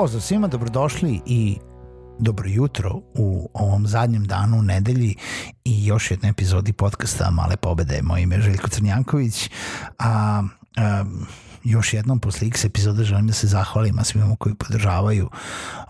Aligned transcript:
Pozdrav 0.00 0.20
svima, 0.20 0.48
dobrodošli 0.48 1.20
i 1.26 1.58
dobro 2.18 2.48
jutro 2.48 2.90
u 3.14 3.50
ovom 3.54 3.86
zadnjem 3.86 4.24
danu 4.24 4.58
u 4.58 4.62
nedelji 4.62 5.16
i 5.64 5.86
još 5.86 6.10
jednoj 6.10 6.30
epizodi 6.30 6.72
podcasta 6.72 7.30
Male 7.30 7.56
pobede. 7.56 8.02
Moje 8.02 8.22
ime 8.22 8.34
je 8.34 8.42
Željko 8.42 8.68
Crnjanković, 8.68 9.50
a, 9.98 10.42
a 10.76 11.04
još 11.64 11.94
jednom 11.94 12.20
posle 12.20 12.48
x 12.48 12.64
epizoda 12.64 13.04
želim 13.04 13.26
da 13.26 13.32
se 13.32 13.46
zahvalim 13.46 13.98
a 13.98 14.04
svima 14.04 14.36
koji 14.38 14.54
podržavaju 14.54 15.30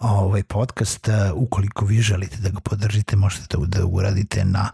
ovaj 0.00 0.42
podcast. 0.42 1.08
Ukoliko 1.34 1.84
vi 1.84 2.00
želite 2.00 2.36
da 2.36 2.50
ga 2.50 2.60
podržite, 2.60 3.16
možete 3.16 3.46
to 3.46 3.66
da 3.66 3.86
uradite 3.86 4.44
na 4.44 4.70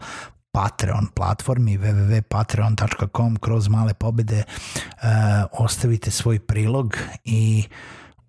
Patreon 0.51 1.07
platformi 1.15 1.77
www.patreon.com 1.77 3.35
kroz 3.35 3.67
male 3.67 3.93
pobede 3.93 4.43
uh, 4.47 5.07
ostavite 5.51 6.11
svoj 6.11 6.39
prilog 6.39 6.97
i 7.25 7.63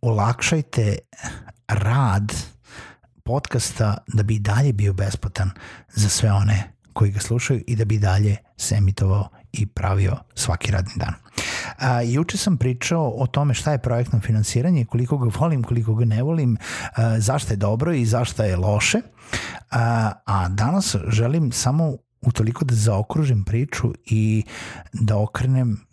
olakšajte 0.01 0.99
rad 1.69 2.33
podcasta 3.25 3.97
da 4.07 4.23
bi 4.23 4.39
dalje 4.39 4.73
bio 4.73 4.93
besplatan 4.93 5.51
za 5.95 6.09
sve 6.09 6.33
one 6.33 6.73
koji 6.93 7.11
ga 7.11 7.21
slušaju 7.21 7.65
i 7.67 7.77
da 7.77 7.85
bi 7.85 7.99
dalje 7.99 8.37
se 8.57 8.75
emitovao 8.75 9.29
i 9.53 9.67
pravio 9.67 10.17
svaki 10.35 10.73
radni 10.73 10.93
dan. 10.97 11.15
A, 11.79 12.03
juče 12.03 12.37
sam 12.37 12.57
pričao 12.57 13.13
o 13.17 13.27
tome 13.27 13.55
šta 13.55 13.73
je 13.73 13.83
projektno 13.83 14.21
finansiranje, 14.21 14.85
koliko 14.85 15.19
ga 15.19 15.31
volim, 15.39 15.63
koliko 15.63 15.95
ga 15.95 16.05
ne 16.05 16.23
volim, 16.23 16.57
a, 16.97 17.21
zašto 17.21 17.53
je 17.53 17.57
dobro 17.57 17.93
i 17.93 18.07
zašto 18.07 18.43
je 18.43 18.57
loše. 18.57 19.01
A, 19.71 20.13
a 20.25 20.49
danas 20.49 20.97
želim 21.09 21.53
samo 21.53 21.97
utoliko 22.21 22.65
da 22.65 22.75
zaokružim 22.75 23.45
priču 23.45 23.93
i 24.05 24.45
da 24.93 25.19
okrenem 25.19 25.88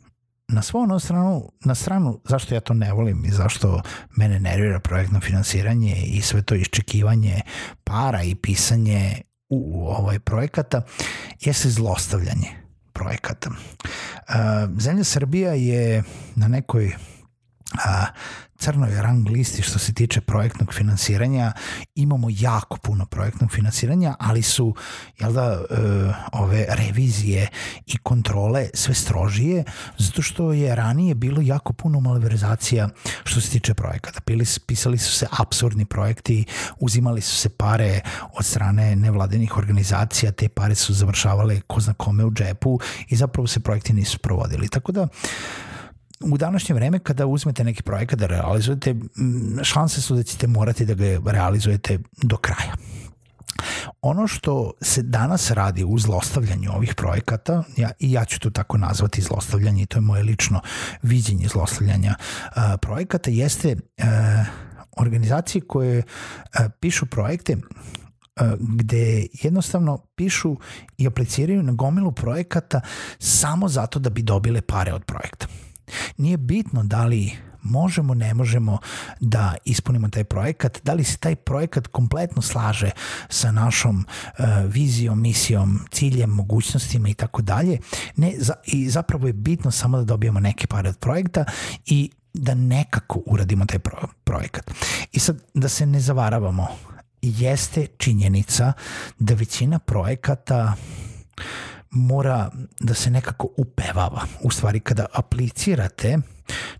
na 0.47 0.61
svoju 0.61 0.99
stranu, 0.99 1.51
na 1.65 1.75
stranu 1.75 2.21
zašto 2.23 2.55
ja 2.55 2.61
to 2.61 2.73
ne 2.73 2.93
volim 2.93 3.25
i 3.25 3.31
zašto 3.31 3.81
mene 4.17 4.39
nervira 4.39 4.79
projektno 4.79 5.19
finansiranje 5.19 5.95
i 6.05 6.21
sve 6.21 6.41
to 6.41 6.55
iščekivanje 6.55 7.41
para 7.83 8.23
i 8.23 8.35
pisanje 8.35 9.21
u 9.49 9.87
ovaj 9.89 10.19
projekata 10.19 10.81
jeste 11.39 11.69
zlostavljanje 11.69 12.49
projekata. 12.93 13.49
Zemlja 14.79 15.03
Srbija 15.03 15.53
je 15.53 16.03
na 16.35 16.47
nekoj 16.47 16.95
a, 17.85 18.05
crnoj 18.57 19.01
rang 19.01 19.29
listi 19.29 19.61
što 19.61 19.79
se 19.79 19.93
tiče 19.93 20.21
projektnog 20.21 20.73
finansiranja. 20.73 21.51
Imamo 21.95 22.27
jako 22.31 22.77
puno 22.77 23.05
projektnog 23.05 23.51
finansiranja, 23.51 24.15
ali 24.19 24.41
su 24.41 24.75
jel 25.19 25.33
da, 25.33 25.43
e, 25.43 25.77
ove 26.31 26.65
revizije 26.69 27.47
i 27.85 27.97
kontrole 27.97 28.69
sve 28.73 28.93
strožije, 28.93 29.63
zato 29.97 30.21
što 30.21 30.53
je 30.53 30.75
ranije 30.75 31.15
bilo 31.15 31.41
jako 31.41 31.73
puno 31.73 31.99
malverzacija 31.99 32.89
što 33.23 33.41
se 33.41 33.49
tiče 33.49 33.73
projekata. 33.73 34.21
Pili, 34.21 34.45
pisali 34.67 34.97
su 34.97 35.11
se 35.11 35.27
absurdni 35.39 35.85
projekti, 35.85 36.45
uzimali 36.79 37.21
su 37.21 37.35
se 37.35 37.49
pare 37.49 38.01
od 38.33 38.45
strane 38.45 38.95
nevladenih 38.95 39.57
organizacija, 39.57 40.31
te 40.31 40.49
pare 40.49 40.75
su 40.75 40.93
završavale 40.93 41.61
ko 41.61 41.79
zna 41.79 41.93
kome 41.93 42.25
u 42.25 42.31
džepu 42.31 42.79
i 43.09 43.15
zapravo 43.15 43.47
se 43.47 43.59
projekti 43.59 43.93
nisu 43.93 44.19
provodili. 44.19 44.67
Tako 44.67 44.91
da 44.91 45.07
u 46.21 46.37
današnje 46.37 46.75
vreme 46.75 46.99
kada 46.99 47.25
uzmete 47.25 47.63
neki 47.63 47.83
projekat 47.83 48.19
da 48.19 48.27
realizujete, 48.27 48.95
šanse 49.63 50.01
su 50.01 50.15
da 50.15 50.23
ćete 50.23 50.47
morati 50.47 50.85
da 50.85 50.93
ga 50.93 51.31
realizujete 51.31 51.99
do 52.23 52.37
kraja. 52.37 52.73
Ono 54.01 54.27
što 54.27 54.71
se 54.81 55.01
danas 55.01 55.51
radi 55.51 55.83
u 55.83 55.99
zlostavljanju 55.99 56.71
ovih 56.71 56.95
projekata, 56.95 57.63
ja, 57.77 57.91
i 57.99 58.11
ja 58.11 58.25
ću 58.25 58.39
to 58.39 58.49
tako 58.49 58.77
nazvati 58.77 59.21
zlostavljanje 59.21 59.83
i 59.83 59.85
to 59.85 59.97
je 59.97 60.01
moje 60.01 60.23
lično 60.23 60.61
viđenje 61.01 61.47
zlostavljanja 61.47 62.15
uh, 62.19 62.55
projekata, 62.81 63.31
jeste 63.31 63.75
uh, 63.75 64.05
organizacije 64.97 65.61
koje 65.61 65.97
uh, 65.97 66.65
pišu 66.79 67.05
projekte 67.05 67.57
gde 68.59 69.27
jednostavno 69.33 69.97
pišu 70.15 70.57
i 70.97 71.07
apliciraju 71.07 71.63
na 71.63 71.71
gomilu 71.71 72.11
projekata 72.11 72.81
samo 73.19 73.67
zato 73.67 73.99
da 73.99 74.09
bi 74.09 74.21
dobile 74.21 74.61
pare 74.61 74.93
od 74.93 75.05
projekta. 75.05 75.47
Nije 76.17 76.37
bitno 76.37 76.83
da 76.83 77.05
li 77.05 77.31
možemo, 77.65 78.13
ne 78.13 78.33
možemo 78.33 78.77
da 79.19 79.55
ispunimo 79.65 80.09
taj 80.09 80.23
projekat, 80.23 80.79
da 80.83 80.93
li 80.93 81.03
se 81.03 81.17
taj 81.17 81.35
projekat 81.35 81.87
kompletno 81.87 82.41
slaže 82.41 82.89
sa 83.29 83.51
našom 83.51 84.05
uh, 84.05 84.45
vizijom, 84.67 85.21
misijom, 85.21 85.79
ciljem, 85.91 86.29
mogućnostima 86.29 87.09
i 87.09 87.13
tako 87.13 87.41
dalje. 87.41 87.79
Ne, 88.15 88.33
za, 88.37 88.53
I 88.65 88.89
zapravo 88.89 89.27
je 89.27 89.33
bitno 89.33 89.71
samo 89.71 89.97
da 89.97 90.03
dobijemo 90.03 90.39
neke 90.39 90.67
pare 90.67 90.89
od 90.89 90.97
projekta 90.97 91.45
i 91.85 92.11
da 92.33 92.55
nekako 92.55 93.21
uradimo 93.25 93.65
taj 93.65 93.79
pro, 93.79 94.07
projekat. 94.23 94.71
I 95.11 95.19
sad, 95.19 95.43
da 95.53 95.69
se 95.69 95.85
ne 95.85 95.99
zavaravamo, 95.99 96.67
jeste 97.21 97.87
činjenica 97.97 98.73
da 99.19 99.33
većina 99.33 99.79
projekata 99.79 100.75
mora 101.95 102.51
da 102.79 102.93
se 102.93 103.11
nekako 103.11 103.47
upevava. 103.57 104.21
U 104.43 104.51
stvari, 104.51 104.79
kada 104.79 105.05
aplicirate 105.13 106.17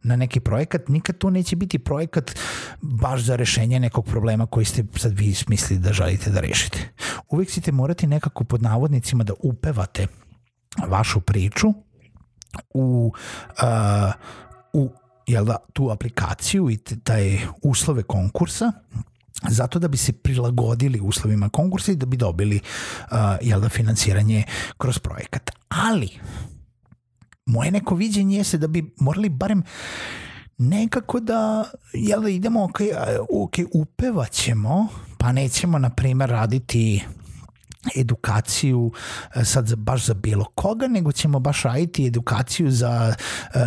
na 0.03 0.15
neki 0.15 0.39
projekat, 0.39 0.87
nikad 0.87 1.17
to 1.17 1.29
neće 1.29 1.55
biti 1.55 1.79
projekat 1.79 2.39
baš 2.81 3.21
za 3.21 3.35
rešenje 3.35 3.79
nekog 3.79 4.05
problema 4.05 4.45
koji 4.45 4.65
ste 4.65 4.83
sad 4.95 5.19
vi 5.19 5.33
smislili 5.33 5.81
da 5.81 5.93
želite 5.93 6.29
da 6.29 6.39
rešite. 6.39 6.89
Uvijek 7.29 7.49
ćete 7.49 7.71
morati 7.71 8.07
nekako 8.07 8.43
pod 8.43 8.61
navodnicima 8.61 9.23
da 9.23 9.33
upevate 9.43 10.07
vašu 10.87 11.21
priču 11.21 11.67
u, 12.73 13.13
uh, 13.61 14.13
u 14.73 14.89
jel 15.27 15.45
da, 15.45 15.57
tu 15.73 15.89
aplikaciju 15.89 16.69
i 16.69 16.77
taj 16.77 17.39
uslove 17.61 18.03
konkursa 18.03 18.71
zato 19.49 19.79
da 19.79 19.87
bi 19.87 19.97
se 19.97 20.13
prilagodili 20.13 20.99
uslovima 20.99 21.49
konkursa 21.49 21.91
i 21.91 21.95
da 21.95 22.05
bi 22.05 22.17
dobili 22.17 22.59
uh, 23.11 23.17
jel 23.41 23.61
da, 23.61 23.69
finansiranje 23.69 24.43
kroz 24.77 24.99
projekat. 24.99 25.51
Ali, 25.69 26.09
moje 27.45 27.71
neko 27.71 27.95
viđenje 27.95 28.37
jeste 28.37 28.57
da 28.57 28.67
bi 28.67 28.93
morali 28.99 29.29
barem 29.29 29.63
nekako 30.57 31.19
da, 31.19 31.65
jel 31.93 32.21
da 32.21 32.29
idemo, 32.29 32.63
ok, 32.63 32.79
ok, 33.33 33.53
upevaćemo, 33.73 34.87
pa 35.17 35.31
nećemo, 35.31 35.79
na 35.79 35.89
primer, 35.89 36.29
raditi 36.29 37.03
edukaciju 37.95 38.91
sad 39.43 39.67
za, 39.67 39.75
baš 39.75 40.05
za 40.05 40.13
bilo 40.13 40.45
koga, 40.55 40.87
nego 40.87 41.11
ćemo 41.11 41.39
baš 41.39 41.63
raditi 41.63 42.07
edukaciju 42.07 42.71
za 42.71 43.15
uh, 43.15 43.61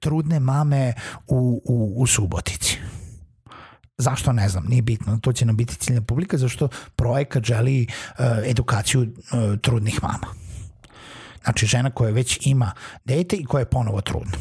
trudne 0.00 0.40
mame 0.40 0.94
u, 1.28 1.62
u, 1.64 1.94
u 1.96 2.06
Subotici 2.06 2.78
Zašto 4.02 4.32
ne 4.32 4.48
znam, 4.48 4.64
nije 4.68 4.82
bitno, 4.82 5.18
to 5.22 5.32
će 5.32 5.44
nam 5.44 5.56
biti 5.56 5.76
ciljna 5.76 6.02
publika, 6.02 6.38
zašto 6.38 6.68
projekat 6.96 7.44
želi 7.44 7.86
uh, 7.86 8.24
edukaciju 8.44 9.00
uh, 9.02 9.58
trudnih 9.60 10.02
mama. 10.02 10.26
Znači 11.44 11.66
žena 11.66 11.90
koja 11.90 12.12
već 12.12 12.46
ima 12.46 12.72
dete 13.04 13.36
i 13.36 13.44
koja 13.44 13.60
je 13.60 13.70
ponovo 13.70 14.00
trudna. 14.00 14.38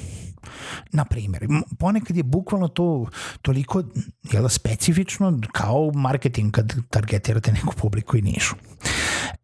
Na 0.91 1.05
primjer, 1.05 1.47
ponekad 1.79 2.17
je 2.17 2.23
bukvalno 2.23 2.67
to 2.67 3.05
toliko 3.41 3.83
jel, 4.31 4.49
specifično 4.49 5.39
kao 5.51 5.91
marketing 5.95 6.51
kad 6.51 6.73
targetirate 6.89 7.51
neku 7.51 7.73
publiku 7.77 8.17
i 8.17 8.21
nišu. 8.21 8.55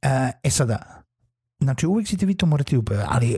E, 0.01 0.31
e 0.43 0.49
sada, 0.49 1.03
znači 1.59 1.87
uvek 1.87 2.07
ćete 2.07 2.25
vi 2.25 2.35
to 2.35 2.45
morati 2.45 2.77
upeve, 2.77 3.05
ali 3.07 3.37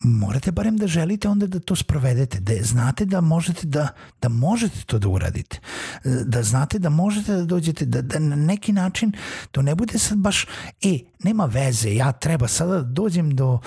morate 0.00 0.52
barem 0.52 0.76
da 0.76 0.86
želite 0.86 1.28
onda 1.28 1.46
da 1.46 1.60
to 1.60 1.76
sprovedete, 1.76 2.40
da 2.40 2.52
znate 2.62 3.04
da 3.04 3.20
možete 3.20 3.66
da, 3.66 3.88
da 4.22 4.28
možete 4.28 4.84
to 4.86 4.98
da 4.98 5.08
uradite, 5.08 5.60
da 6.04 6.42
znate 6.42 6.78
da 6.78 6.88
možete 6.88 7.32
da 7.32 7.44
dođete, 7.44 7.84
da, 7.84 8.02
da 8.02 8.18
na 8.18 8.36
neki 8.36 8.72
način 8.72 9.12
to 9.50 9.62
ne 9.62 9.74
bude 9.74 9.98
sad 9.98 10.18
baš, 10.18 10.46
e, 10.82 10.98
nema 11.24 11.44
veze, 11.44 11.94
ja 11.94 12.12
treba 12.12 12.48
sada 12.48 12.72
da 12.72 12.82
dođem 12.82 13.30
do 13.30 13.58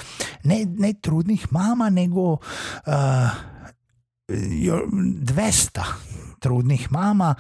ne, 0.44 0.66
ne 0.78 0.94
trudnih 0.94 1.48
mama, 1.52 1.90
nego 1.90 2.32
uh, 2.32 2.40
200 4.28 5.82
trudnih 6.44 6.92
mama 6.92 7.36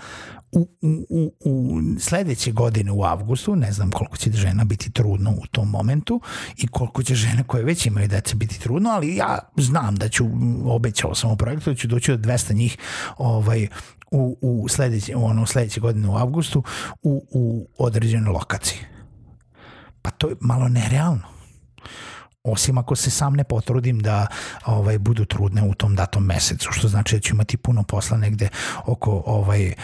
u, 0.51 0.67
u, 0.81 1.05
u, 1.09 1.33
u 1.45 1.81
sledeće 1.99 2.51
godine 2.51 2.91
u 2.91 3.03
avgustu, 3.03 3.55
ne 3.55 3.71
znam 3.71 3.91
koliko 3.91 4.17
će 4.17 4.31
žena 4.31 4.63
biti 4.63 4.91
trudno 4.91 5.31
u 5.31 5.47
tom 5.51 5.69
momentu 5.69 6.21
i 6.57 6.67
koliko 6.67 7.03
će 7.03 7.15
žene 7.15 7.43
koje 7.43 7.63
već 7.63 7.85
imaju 7.85 8.07
dece 8.07 8.35
biti 8.35 8.59
trudno, 8.59 8.89
ali 8.89 9.15
ja 9.15 9.39
znam 9.57 9.95
da 9.95 10.09
ću, 10.09 10.25
obećao 10.65 11.15
sam 11.15 11.31
u 11.31 11.37
projektu, 11.37 11.69
da 11.69 11.75
ću 11.75 11.87
doći 11.87 12.11
do 12.11 12.29
200 12.29 12.53
njih 12.53 12.77
ovaj, 13.17 13.67
u, 14.11 14.37
u 14.41 14.67
sledeće, 14.67 15.15
ono, 15.15 15.45
sledeće 15.45 15.81
godine 15.81 16.07
u 16.07 16.17
avgustu 16.17 16.63
u, 17.03 17.25
u 17.31 17.67
određenoj 17.77 18.33
lokaciji. 18.33 18.79
Pa 20.01 20.11
to 20.11 20.29
je 20.29 20.35
malo 20.39 20.67
nerealno 20.67 21.33
osim 22.43 22.77
ako 22.77 22.95
se 22.95 23.11
sam 23.11 23.33
ne 23.33 23.43
potrudim 23.43 23.99
da 23.99 24.27
ovaj 24.65 24.99
budu 24.99 25.25
trudne 25.25 25.63
u 25.63 25.73
tom 25.73 25.95
datom 25.95 26.25
mesecu, 26.25 26.69
što 26.71 26.87
znači 26.87 27.15
da 27.15 27.21
ću 27.21 27.33
imati 27.33 27.57
puno 27.57 27.83
posla 27.83 28.17
negde 28.17 28.49
oko 28.85 29.23
ovaj 29.25 29.67
uh, 29.67 29.75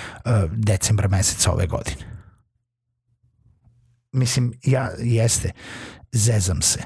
decembra 0.52 1.08
meseca 1.08 1.52
ove 1.52 1.68
godine. 1.68 2.20
Mislim, 4.12 4.54
ja 4.64 4.90
jeste, 5.00 5.52
zezam 6.12 6.62
se, 6.62 6.80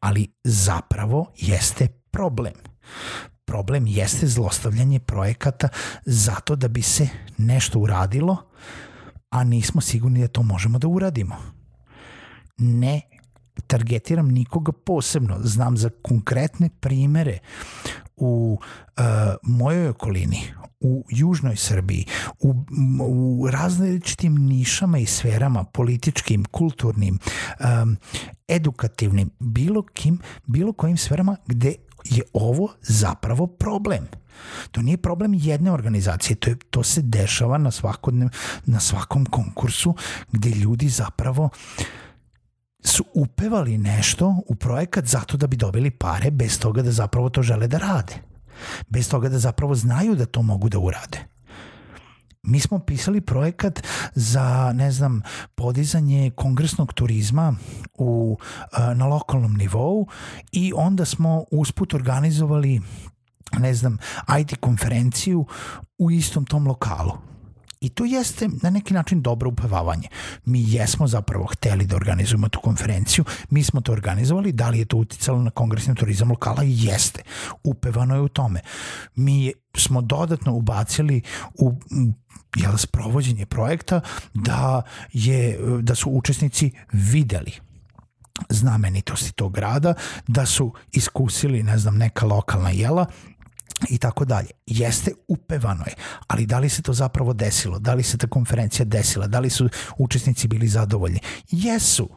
ali 0.00 0.32
zapravo 0.44 1.32
jeste 1.36 1.88
problem. 2.10 2.54
Problem 3.44 3.86
jeste 3.86 4.26
zlostavljanje 4.26 5.00
projekata 5.00 5.68
zato 6.04 6.56
da 6.56 6.68
bi 6.68 6.82
se 6.82 7.08
nešto 7.38 7.78
uradilo, 7.78 8.50
a 9.30 9.44
nismo 9.44 9.80
sigurni 9.80 10.20
da 10.20 10.28
to 10.28 10.42
možemo 10.42 10.78
da 10.78 10.88
uradimo. 10.88 11.36
Ne 12.58 13.00
targetiram 13.66 14.28
nikoga 14.28 14.72
posebno, 14.72 15.36
znam 15.42 15.76
za 15.76 15.90
konkretne 16.02 16.68
primere 16.80 17.38
u 18.16 18.58
uh, 18.60 19.04
mojoj 19.42 19.88
okolini, 19.88 20.40
u 20.80 21.04
južnoj 21.10 21.56
Srbiji, 21.56 22.06
u, 22.40 22.54
u 23.00 23.48
različitim 23.50 24.34
nišama 24.34 24.98
i 24.98 25.06
sferama, 25.06 25.64
političkim, 25.64 26.44
kulturnim, 26.44 27.18
um, 27.60 27.96
edukativnim, 28.48 29.30
bilo 29.38 29.82
kim, 29.82 30.18
bilo 30.46 30.72
kojim 30.72 30.96
sferama 30.96 31.36
gde 31.46 31.74
je 32.04 32.22
ovo 32.32 32.68
zapravo 32.82 33.46
problem. 33.46 34.06
To 34.70 34.82
nije 34.82 34.96
problem 34.96 35.34
jedne 35.34 35.72
organizacije, 35.72 36.36
to, 36.36 36.50
je, 36.50 36.56
to 36.70 36.82
se 36.82 37.02
dešava 37.02 37.58
na, 37.58 37.70
svakodnev, 37.70 38.28
na 38.64 38.80
svakom 38.80 39.26
konkursu 39.26 39.94
gde 40.32 40.50
ljudi 40.50 40.88
zapravo 40.88 41.44
uh, 41.44 41.50
su 42.86 43.04
upevali 43.14 43.78
nešto 43.78 44.36
u 44.46 44.54
projekat 44.54 45.04
zato 45.06 45.36
da 45.36 45.46
bi 45.46 45.56
dobili 45.56 45.90
pare 45.90 46.30
bez 46.30 46.60
toga 46.60 46.82
da 46.82 46.92
zapravo 46.92 47.28
to 47.28 47.42
žele 47.42 47.68
da 47.68 47.78
rade. 47.78 48.14
Bez 48.88 49.10
toga 49.10 49.28
da 49.28 49.38
zapravo 49.38 49.74
znaju 49.74 50.14
da 50.14 50.26
to 50.26 50.42
mogu 50.42 50.68
da 50.68 50.78
urade. 50.78 51.18
Mi 52.42 52.60
smo 52.60 52.78
pisali 52.78 53.20
projekat 53.20 53.82
za, 54.14 54.72
ne 54.74 54.90
znam, 54.90 55.22
podizanje 55.54 56.30
kongresnog 56.30 56.92
turizma 56.92 57.54
u, 57.94 58.38
na 58.94 59.06
lokalnom 59.06 59.54
nivou 59.56 60.06
i 60.52 60.72
onda 60.76 61.04
smo 61.04 61.44
usput 61.50 61.94
organizovali 61.94 62.80
ne 63.58 63.74
znam, 63.74 63.98
IT 64.40 64.56
konferenciju 64.60 65.46
u 65.98 66.10
istom 66.10 66.44
tom 66.44 66.66
lokalu 66.66 67.12
I 67.80 67.88
to 67.88 68.04
jeste 68.04 68.48
na 68.62 68.70
neki 68.70 68.94
način 68.94 69.22
dobro 69.22 69.50
upevavanje. 69.50 70.08
Mi 70.44 70.72
jesmo 70.72 71.06
zapravo 71.06 71.46
hteli 71.46 71.86
da 71.86 71.96
organizujemo 71.96 72.48
tu 72.48 72.60
konferenciju, 72.60 73.24
mi 73.50 73.64
smo 73.64 73.80
to 73.80 73.92
organizovali, 73.92 74.52
da 74.52 74.68
li 74.68 74.78
je 74.78 74.84
to 74.84 74.96
uticalo 74.96 75.42
na 75.42 75.50
kongresni 75.50 75.94
turizam 75.94 76.30
lokala? 76.30 76.62
Jeste. 76.64 77.22
Upevano 77.64 78.14
je 78.14 78.20
u 78.20 78.28
tome. 78.28 78.60
Mi 79.14 79.52
smo 79.76 80.00
dodatno 80.00 80.54
ubacili 80.54 81.22
u 81.58 81.72
jel, 82.56 82.76
sprovođenje 82.76 83.46
projekta 83.46 84.00
da, 84.34 84.82
je, 85.12 85.58
da 85.82 85.94
su 85.94 86.10
učesnici 86.10 86.70
videli 86.92 87.52
znamenitosti 88.48 89.32
tog 89.32 89.52
grada, 89.52 89.94
da 90.26 90.46
su 90.46 90.72
iskusili, 90.92 91.62
ne 91.62 91.78
znam, 91.78 91.96
neka 91.96 92.26
lokalna 92.26 92.70
jela 92.70 93.06
i 93.88 93.98
tako 93.98 94.24
dalje. 94.24 94.50
Jeste 94.66 95.12
upevano 95.28 95.84
je, 95.86 95.94
ali 96.26 96.46
da 96.46 96.58
li 96.58 96.68
se 96.68 96.82
to 96.82 96.92
zapravo 96.92 97.32
desilo? 97.32 97.78
Da 97.78 97.94
li 97.94 98.02
se 98.02 98.18
ta 98.18 98.26
konferencija 98.26 98.84
desila? 98.84 99.26
Da 99.26 99.40
li 99.40 99.50
su 99.50 99.68
učesnici 99.98 100.48
bili 100.48 100.68
zadovoljni? 100.68 101.20
Jesu. 101.50 102.08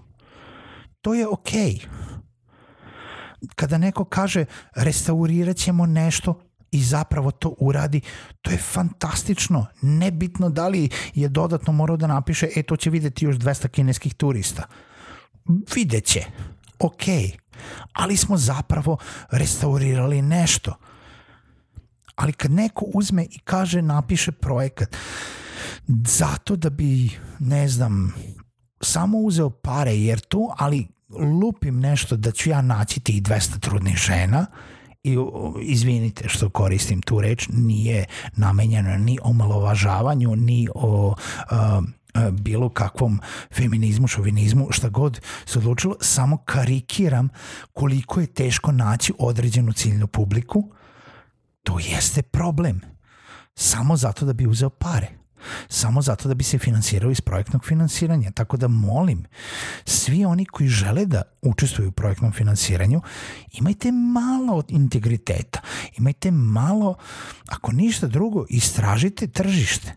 To 1.01 1.13
je 1.13 1.27
okej. 1.27 1.73
Okay. 1.73 1.88
Kada 3.56 3.77
neko 3.77 4.06
kaže 4.06 4.45
restaurirat 4.75 5.57
ćemo 5.57 5.85
nešto, 5.85 6.41
i 6.71 6.83
zapravo 6.83 7.31
to 7.31 7.56
uradi, 7.59 8.01
to 8.41 8.51
je 8.51 8.57
fantastično. 8.57 9.65
Nebitno 9.81 10.50
da 10.50 10.67
li 10.67 10.89
je 11.13 11.29
dodatno 11.29 11.73
morao 11.73 11.97
da 11.97 12.07
napiše, 12.07 12.47
e 12.55 12.63
to 12.63 12.75
će 12.75 12.89
videti 12.89 13.25
još 13.25 13.35
200 13.35 13.67
kineskih 13.67 14.13
turista. 14.13 14.63
Videće. 15.75 16.25
Ok. 16.79 17.03
Ali 17.94 18.17
smo 18.17 18.38
zapravo 18.38 18.97
restaurirali 19.31 20.21
nešto 20.21 20.75
ali 22.19 22.33
kad 22.33 22.51
neko 22.51 22.86
uzme 22.94 23.24
i 23.24 23.39
kaže 23.44 23.81
napiše 23.81 24.31
projekat 24.31 24.95
zato 25.88 26.56
da 26.56 26.69
bi 26.69 27.10
ne 27.39 27.68
znam 27.68 28.13
samo 28.81 29.18
uzeo 29.18 29.50
pare 29.50 29.95
jer 29.95 30.19
to 30.19 30.54
ali 30.57 30.88
lupim 31.10 31.80
nešto 31.80 32.18
da 32.18 32.31
ću 32.31 32.50
ja 32.50 32.62
naći 32.62 33.00
tih 33.00 33.24
200 33.24 33.60
trudnih 33.60 33.95
žena 33.95 34.45
i 35.04 35.18
izvinite 35.62 36.30
što 36.30 36.50
koristim 36.50 37.01
tu 37.01 37.21
reč 37.21 37.48
nije 37.54 38.06
namenjeno 38.36 38.98
ni 38.98 39.19
omalovažavanju 39.24 40.36
ni 40.36 40.68
o 40.75 41.15
uh, 41.51 41.83
bilo 42.31 42.69
kakvom 42.69 43.19
feminizmu, 43.54 44.07
šovinizmu, 44.07 44.68
šta 44.72 44.89
god 44.89 45.22
se 45.45 45.60
odlučilo, 45.60 45.95
samo 46.01 46.38
karikiram 46.38 47.30
koliko 47.74 48.22
je 48.22 48.27
teško 48.27 48.72
naći 48.72 49.13
određenu 49.19 49.74
ciljnu 49.74 50.07
publiku 50.07 50.72
to 51.69 51.80
jeste 51.80 52.21
problem. 52.21 52.81
Samo 53.56 53.98
zato 53.98 54.25
da 54.25 54.33
bi 54.33 54.48
uzeo 54.48 54.69
pare. 54.69 55.07
Samo 55.68 56.01
zato 56.01 56.27
da 56.27 56.33
bi 56.33 56.44
se 56.44 56.57
finansirao 56.57 57.12
iz 57.12 57.21
projektnog 57.21 57.66
finansiranja. 57.66 58.31
Tako 58.31 58.57
da 58.57 58.68
molim, 58.68 59.25
svi 59.86 60.25
oni 60.25 60.45
koji 60.45 60.69
žele 60.69 61.06
da 61.06 61.21
učestvuju 61.42 61.89
u 61.89 61.92
projektnom 61.92 62.31
finansiranju, 62.31 63.01
imajte 63.51 63.91
malo 63.91 64.63
integriteta. 64.67 65.62
Imajte 65.98 66.32
malo, 66.32 66.96
ako 67.48 67.72
ništa 67.72 68.08
drugo, 68.08 68.46
istražite 68.50 69.27
tržište. 69.27 69.96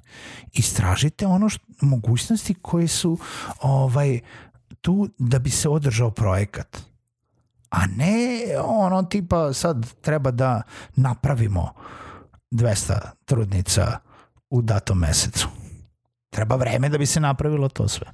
Istražite 0.52 1.26
ono 1.26 1.49
što, 1.49 1.64
mogućnosti 1.80 2.54
koje 2.54 2.88
su 2.88 3.18
ovaj, 3.61 4.20
tu 4.80 5.08
da 5.18 5.38
bi 5.38 5.50
se 5.50 5.68
održao 5.68 6.11
projekat 6.11 6.91
a 7.72 7.86
ne 7.96 8.40
ono 8.64 9.02
tipa 9.02 9.52
sad 9.52 9.94
treba 10.00 10.30
da 10.30 10.62
napravimo 10.96 11.72
200 12.50 12.98
trudnica 13.24 13.98
u 14.50 14.62
datom 14.62 14.98
mesecu. 14.98 15.48
Treba 16.30 16.56
vreme 16.56 16.88
da 16.88 16.98
bi 16.98 17.06
se 17.06 17.20
napravilo 17.20 17.68
to 17.68 17.88
sve. 17.88 18.06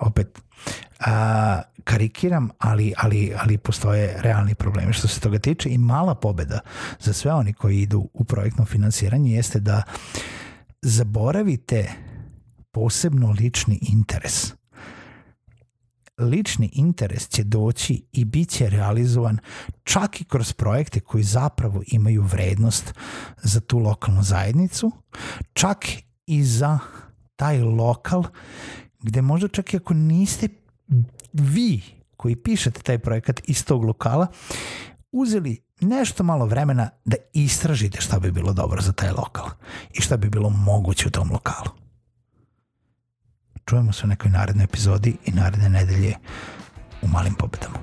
Opet, 0.00 0.38
a, 1.00 1.62
karikiram, 1.84 2.50
ali, 2.58 2.94
ali, 2.96 3.32
ali 3.38 3.58
postoje 3.58 4.16
realni 4.22 4.54
problemi 4.54 4.92
što 4.92 5.08
se 5.08 5.20
toga 5.20 5.38
tiče 5.38 5.68
i 5.68 5.78
mala 5.78 6.14
pobeda 6.14 6.60
za 7.00 7.12
sve 7.12 7.32
oni 7.32 7.52
koji 7.52 7.78
idu 7.78 8.08
u 8.12 8.24
projektno 8.24 8.64
finansiranje 8.64 9.34
jeste 9.34 9.60
da 9.60 9.82
zaboravite 10.82 11.92
posebno 12.70 13.30
lični 13.30 13.78
interes 13.82 14.61
lični 16.22 16.70
interes 16.72 17.28
će 17.28 17.44
doći 17.44 18.04
i 18.12 18.24
bit 18.24 18.48
će 18.48 18.70
realizovan 18.70 19.38
čak 19.84 20.20
i 20.20 20.24
kroz 20.24 20.52
projekte 20.52 21.00
koji 21.00 21.24
zapravo 21.24 21.82
imaju 21.86 22.22
vrednost 22.22 22.94
za 23.42 23.60
tu 23.60 23.78
lokalnu 23.78 24.22
zajednicu, 24.22 24.92
čak 25.52 25.86
i 26.26 26.44
za 26.44 26.78
taj 27.36 27.62
lokal 27.62 28.24
gde 29.02 29.22
možda 29.22 29.48
čak 29.48 29.74
i 29.74 29.76
ako 29.76 29.94
niste 29.94 30.48
vi 31.32 31.82
koji 32.16 32.36
pišete 32.36 32.82
taj 32.82 32.98
projekat 32.98 33.40
iz 33.48 33.64
tog 33.64 33.84
lokala, 33.84 34.26
uzeli 35.12 35.62
nešto 35.80 36.24
malo 36.24 36.46
vremena 36.46 36.90
da 37.04 37.16
istražite 37.32 38.00
šta 38.00 38.18
bi 38.18 38.30
bilo 38.30 38.52
dobro 38.52 38.82
za 38.82 38.92
taj 38.92 39.10
lokal 39.10 39.46
i 39.94 40.00
šta 40.00 40.16
bi 40.16 40.28
bilo 40.28 40.50
moguće 40.50 41.08
u 41.08 41.10
tom 41.10 41.30
lokalu. 41.32 41.70
Čujemo 43.66 43.92
se 43.92 44.04
u 44.04 44.08
nekoj 44.08 44.30
narednoj 44.30 44.64
epizodi 44.64 45.16
i 45.24 45.32
naredne 45.32 45.68
nedelje 45.68 46.16
u 47.02 47.08
malim 47.08 47.34
pobedama. 47.34 47.78